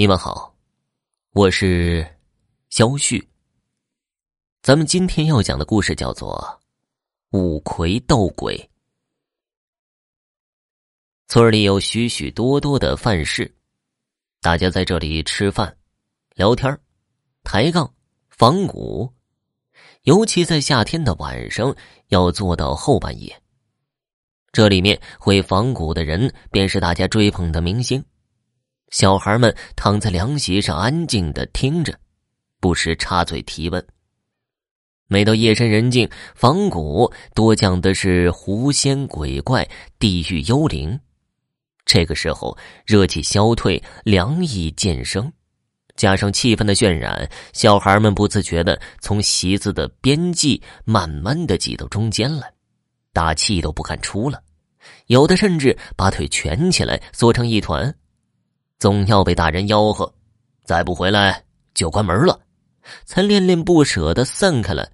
[0.00, 0.56] 你们好，
[1.32, 2.16] 我是
[2.70, 3.28] 肖旭。
[4.62, 6.58] 咱们今天要讲的故事叫做
[7.38, 8.56] 《五魁斗鬼》。
[11.28, 13.54] 村里有许许多多的饭市，
[14.40, 15.76] 大家在这里吃饭、
[16.34, 16.80] 聊天、
[17.44, 17.94] 抬杠、
[18.30, 19.12] 仿古，
[20.04, 21.76] 尤其在夏天的晚上，
[22.08, 23.38] 要做到后半夜。
[24.50, 28.02] 这里面会仿古的人，便是大家追捧的明星。
[28.90, 31.94] 小孩们躺在凉席上，安静的听着，
[32.58, 33.84] 不时插嘴提问。
[35.06, 40.98] 每到夜深人静，仿古多讲的是狐仙鬼怪、地狱幽灵。
[41.84, 45.32] 这个时候，热气消退，凉意渐生，
[45.96, 52.52] 加上气氛的渲染，小孩们不自觉的从席子的边际慢慢的挤到中间来。
[53.12, 54.40] 大气都不敢出了，
[55.06, 57.92] 有的甚至把腿蜷起来缩成一团，
[58.80, 60.10] 总要被大人吆喝，
[60.64, 61.44] 再不回来
[61.74, 62.40] 就关门了，
[63.04, 64.90] 才恋恋不舍的散开了。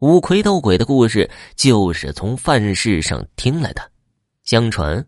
[0.00, 3.90] 五魁斗鬼的故事就是从范市上听来的。
[4.44, 5.02] 相传，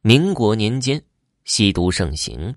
[0.00, 1.02] 民国年间
[1.44, 2.54] 吸毒盛行，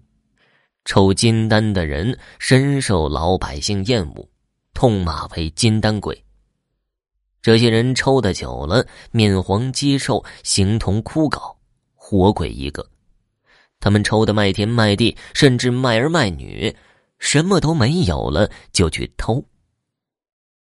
[0.86, 4.30] 抽金丹的人深受老百姓厌恶，
[4.76, 6.24] 痛骂为金丹鬼。
[7.42, 11.56] 这些人抽的久了，面黄肌瘦，形同枯槁，
[11.96, 12.88] 活鬼一个。
[13.80, 16.76] 他们抽的卖田卖地，甚至卖儿卖女，
[17.20, 19.44] 什么都没有了就去偷。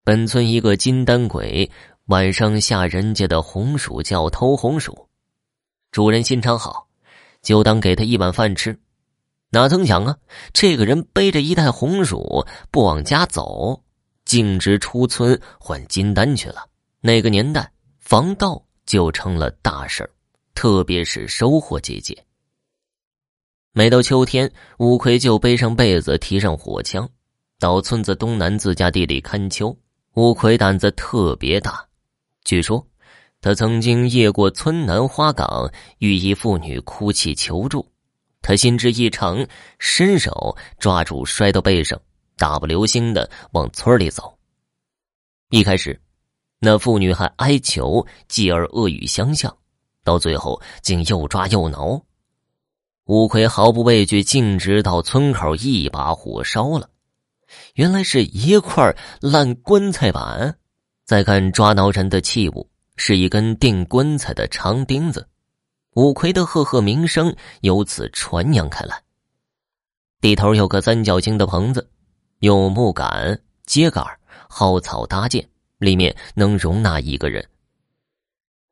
[0.04, 1.70] 本村一个金丹鬼
[2.06, 5.08] 晚上下人家的红薯叫偷红薯，
[5.90, 6.88] 主人心肠好，
[7.42, 8.76] 就当给他一碗饭吃。
[9.50, 10.16] 哪曾想啊，
[10.52, 13.80] 这个人背着一袋红薯不往家走，
[14.24, 16.66] 径直出村换金丹去了。
[17.00, 20.08] 那个年代，防盗就成了大事
[20.54, 22.16] 特别是收获季节。
[23.74, 27.08] 每到秋天，五魁就背上被子，提上火枪，
[27.58, 29.74] 到村子东南自家地里看秋。
[30.12, 31.82] 五魁胆子特别大，
[32.44, 32.86] 据说
[33.40, 37.90] 他曾经夜过村南花岗，遇一妇女哭泣求助，
[38.42, 39.46] 他心知异常，
[39.78, 41.98] 伸手抓住摔到背上，
[42.36, 44.36] 大步流星的往村里走。
[45.48, 45.98] 一开始。
[46.60, 49.56] 那妇女还哀求，继而恶语相向，
[50.04, 52.00] 到最后竟又抓又挠。
[53.06, 56.88] 五魁毫不畏惧，径直到村口，一把火烧了。
[57.74, 60.56] 原来是一块烂棺材板。
[61.04, 65.26] 再看抓挠人的器物，是一根钉棺材的长钉子。
[65.94, 69.02] 五魁的赫赫名声由此传扬开来。
[70.20, 71.90] 地头有个三角形的棚子，
[72.38, 74.06] 用木杆、秸秆、
[74.48, 75.46] 蒿草搭建。
[75.78, 77.44] 里面能容纳一个人。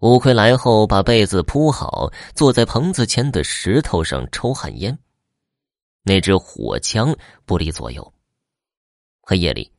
[0.01, 4.99] 五奎来后，把被子铺好，坐在棚子前的石头上抽旱烟。
[6.03, 8.15] 那只火枪不离左右。
[9.21, 9.71] 黑夜里，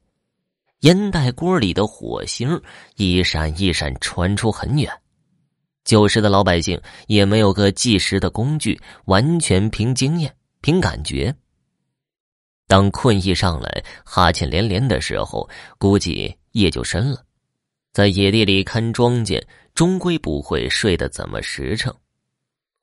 [0.81, 2.61] 烟袋锅里的火星
[2.97, 4.91] 一闪一闪，传出很远。
[5.83, 11.35] 旧时的老百姓也没有个计时的工具，完全凭经验、凭感觉。
[12.67, 15.49] 当困意上来，哈欠连连的时候，
[15.79, 17.25] 估计夜就深了。
[17.91, 19.43] 在野地里看庄稼，
[19.75, 21.93] 终归不会睡得怎么实诚。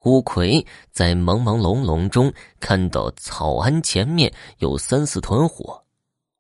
[0.05, 5.83] 乌葵在朦朦胧胧中看到草庵前面有三四团火，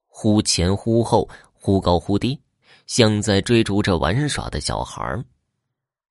[0.06, 2.38] 忽前忽后，忽高忽低，
[2.86, 5.24] 像在追逐着玩耍的小孩。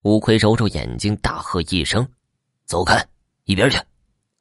[0.03, 2.07] 乌葵揉揉眼睛，大喝一声
[2.65, 3.05] ：“走开，
[3.45, 3.79] 一边去！”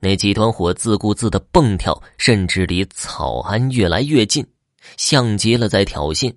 [0.01, 4.47] 那几团火自顾自的蹦跳，甚至离草庵越来越近，
[4.97, 6.35] 像极了在挑衅。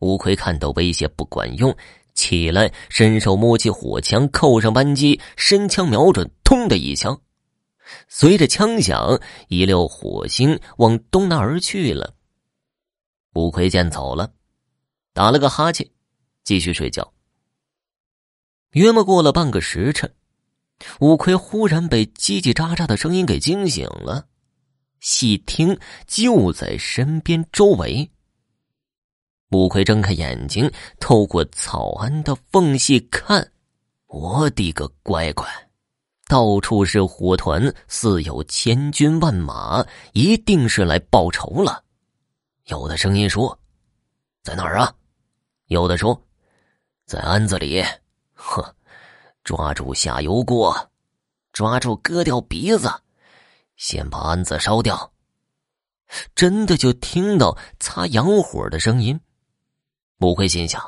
[0.00, 1.74] 吴奎看到威胁不管用，
[2.14, 7.20] 起来伸手摸起火枪，扣上扳机，伸枪瞄准，通的一枪。
[8.08, 12.14] 随着枪响，一溜火星往东南而去了。
[13.34, 14.32] 吴奎见走了，
[15.12, 15.88] 打了个哈欠，
[16.44, 17.12] 继续睡觉。
[18.70, 20.12] 约莫过了半个时辰。
[20.98, 24.26] 五奎忽然被叽叽喳喳的声音给惊醒了，
[24.98, 28.10] 细听就在身边周围。
[29.50, 33.52] 五魁睁开眼睛，透过草庵的缝隙看，
[34.06, 35.46] 我的个乖乖，
[36.26, 41.84] 到处是火团，似有千军万马，一定是来报仇了。
[42.64, 43.58] 有的声音说
[44.42, 44.92] ：“在哪儿啊？”
[45.68, 46.20] 有的说
[47.06, 47.84] ：“在庵子里。”
[48.34, 48.74] 呵。
[49.44, 50.74] 抓住下油锅，
[51.52, 52.90] 抓住割掉鼻子，
[53.76, 55.12] 先把庵子烧掉。
[56.34, 59.20] 真的就听到擦洋火的声音。
[60.24, 60.82] 不会心想，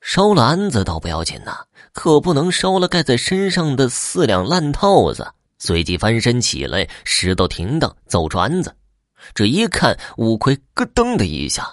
[0.00, 5.26] 烧了鞍子倒不要紧呐，可不能烧了盖在身上的四两烂套子。
[5.58, 8.72] 随即翻身起来，石头停当，走出鞍子。
[9.34, 11.68] 这一看，五魁咯噔的一下，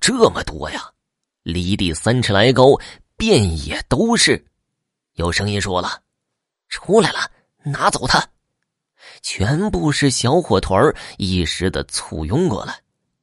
[0.00, 0.90] 这么多呀，
[1.42, 2.80] 离地三尺来高，
[3.18, 4.42] 遍野都是。
[5.16, 6.00] 有声音说了
[6.70, 7.30] ：“出来了，
[7.62, 8.26] 拿走它！”
[9.20, 10.82] 全部是小火团
[11.18, 12.74] 一时的簇拥过来。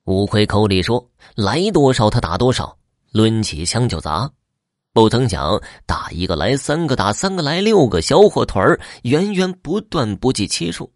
[0.04, 2.78] 乌龟口里说：“来多少他打多少，
[3.14, 4.30] 抡起枪就砸。”
[4.94, 10.94] 不曾想，打一个来三个，打三个来六个，小伙团源源不断，不计其数。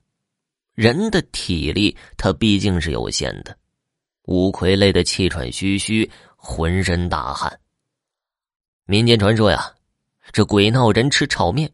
[0.75, 3.57] 人的体力，他毕竟是有限的。
[4.25, 7.59] 乌龟累得气喘吁吁，浑身大汗。
[8.85, 9.73] 民间传说呀，
[10.31, 11.67] 这鬼闹人吃炒面，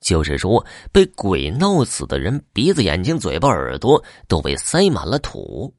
[0.00, 5.72] 就是说被鬼闹死的人鼻子、眼睛、嘴巴、耳朵都被塞满了土。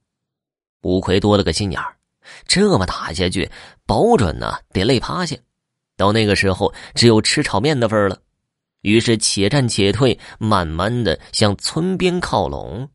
[0.83, 1.97] 乌龟多了个心眼儿，
[2.45, 3.49] 这么打下去，
[3.85, 5.35] 保准呢得累趴下。
[5.97, 8.17] 到那个时候，只有吃炒面的份儿了。
[8.81, 12.89] 于是且战且退，慢慢的向村边靠拢。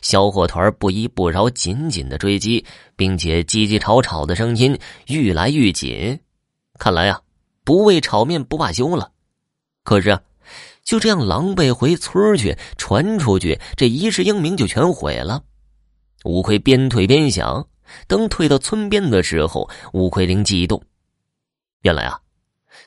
[0.00, 2.64] 小伙团不依不饶，紧紧的追击，
[2.96, 4.76] 并且叽叽吵吵的声音
[5.06, 6.18] 愈来愈紧。
[6.78, 7.20] 看来啊，
[7.62, 9.12] 不为炒面不罢休了。
[9.84, 10.18] 可是，
[10.82, 15.44] 就这样狼狈回村去，传出去，这一世英名就全毁了。
[16.24, 17.68] 乌龟边退边想，
[18.06, 20.82] 等退到村边的时候，五魁灵机一动，
[21.82, 22.20] 原来啊。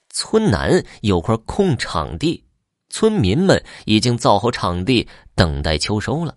[0.10, 2.44] 村南有块空场地，
[2.90, 6.36] 村民们已经造好场地，等待秋收了。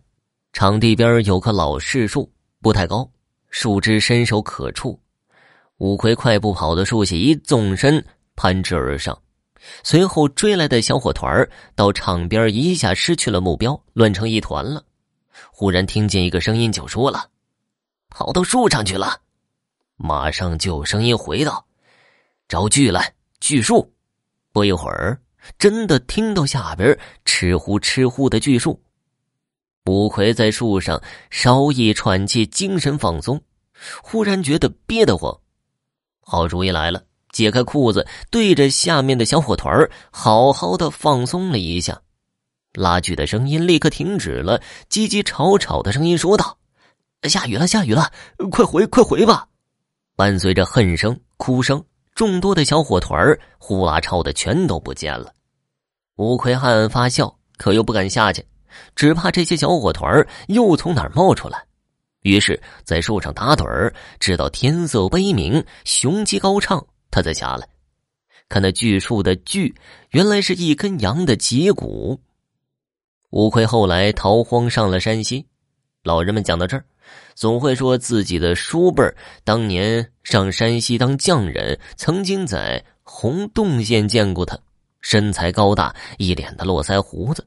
[0.53, 3.09] 场地边有棵老柿树，不太高，
[3.51, 5.01] 树枝伸手可触。
[5.79, 8.05] 五魁快步跑到树下，一纵身
[8.35, 9.17] 攀枝而上。
[9.83, 14.85] 随后追来的小伙团到场边一下失去了目标，乱成一团了。
[15.53, 17.31] 忽然听见一个声音，就说了
[18.09, 19.21] ：“跑到树上去了。”
[19.97, 21.67] 马上就有声音回道
[22.49, 23.93] ：“找锯来。”锯树，
[24.53, 25.21] 不一会儿，
[25.61, 28.83] 真的听到下边吃呼吃呼的锯树。
[29.87, 31.01] 五魁在树上
[31.31, 33.41] 稍一喘气，精神放松，
[34.03, 35.39] 忽然觉得憋得慌。
[36.21, 42.03] 好主意来了，解开裤子，对着下面的小火团好好的放松了一下。
[42.73, 46.59] 拉锯的声音立刻停止了，叽叽吵吵的声音说道
[47.23, 48.13] ：“下雨了，下雨了，
[48.51, 49.49] 快回，快回吧！”
[50.15, 51.83] 伴随着恨声、哭声。
[52.15, 55.33] 众多的小火团儿呼啦超的全都不见了，
[56.17, 58.45] 吴奎暗暗发笑，可又不敢下去，
[58.97, 61.65] 只怕这些小火团儿又从哪儿冒出来。
[62.23, 67.69] 于是，在树上打盹儿，直到天色悲明，雄鸡高唱，他才下来。
[68.49, 69.73] 看那巨树的巨，
[70.11, 72.21] 原来是一根羊的脊骨。
[73.31, 75.47] 吴奎后来逃荒上了山西，
[76.03, 76.85] 老人们讲到这儿。
[77.35, 79.03] 总会说自己的叔辈
[79.45, 84.59] 当年上山西当匠人，曾经在洪洞县见过他，
[85.01, 87.47] 身材高大，一脸的络腮胡子。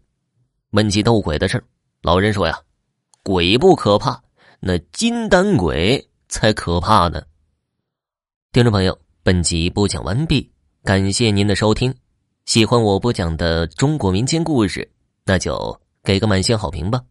[0.72, 1.62] 问起斗鬼的事
[2.02, 2.58] 老人说呀
[3.24, 4.24] ：“鬼不可怕，
[4.60, 7.22] 那金丹鬼才可怕呢。”
[8.54, 10.50] 听众朋友，本集播讲完毕，
[10.84, 11.94] 感谢您的收听。
[12.46, 14.90] 喜欢我播讲的中国民间故事，
[15.26, 17.02] 那就给个满星好评吧。